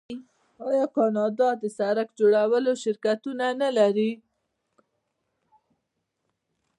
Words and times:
آیا 0.67 0.85
کاناډا 0.95 1.49
د 1.61 1.63
سړک 1.77 2.07
جوړولو 2.19 2.71
شرکتونه 2.83 3.45
نلري؟ 3.61 4.11